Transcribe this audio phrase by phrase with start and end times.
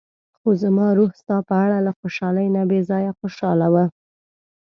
[0.39, 3.75] خو زما روح ستا په اړه له خوشحالۍ نه بې ځايه خوشاله و.